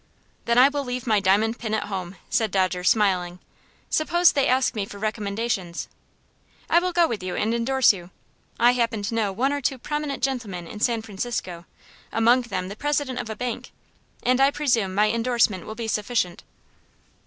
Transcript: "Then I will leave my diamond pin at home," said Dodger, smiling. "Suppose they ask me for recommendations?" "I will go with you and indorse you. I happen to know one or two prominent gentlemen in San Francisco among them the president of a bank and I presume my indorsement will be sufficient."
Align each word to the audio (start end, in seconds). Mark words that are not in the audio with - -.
"Then 0.45 0.57
I 0.57 0.67
will 0.67 0.83
leave 0.83 1.05
my 1.05 1.19
diamond 1.19 1.59
pin 1.59 1.75
at 1.75 1.83
home," 1.83 2.15
said 2.27 2.49
Dodger, 2.49 2.83
smiling. 2.83 3.37
"Suppose 3.91 4.31
they 4.31 4.47
ask 4.47 4.73
me 4.73 4.83
for 4.83 4.97
recommendations?" 4.97 5.87
"I 6.71 6.79
will 6.79 6.91
go 6.91 7.05
with 7.07 7.21
you 7.21 7.35
and 7.35 7.53
indorse 7.53 7.93
you. 7.93 8.09
I 8.59 8.71
happen 8.71 9.03
to 9.03 9.13
know 9.13 9.31
one 9.31 9.53
or 9.53 9.61
two 9.61 9.77
prominent 9.77 10.23
gentlemen 10.23 10.65
in 10.65 10.79
San 10.79 11.03
Francisco 11.03 11.65
among 12.11 12.41
them 12.41 12.67
the 12.67 12.75
president 12.75 13.19
of 13.19 13.29
a 13.29 13.35
bank 13.35 13.69
and 14.23 14.41
I 14.41 14.49
presume 14.49 14.95
my 14.95 15.05
indorsement 15.05 15.67
will 15.67 15.75
be 15.75 15.87
sufficient." 15.87 16.41